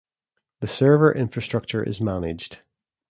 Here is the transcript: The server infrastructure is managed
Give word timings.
The 0.61 0.67
server 0.67 1.13
infrastructure 1.13 1.83
is 1.83 2.01
managed 2.01 2.63